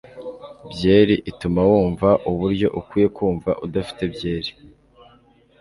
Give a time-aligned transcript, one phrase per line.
[0.71, 4.51] byeri ituma wumva uburyo ukwiye kumva udafite byeri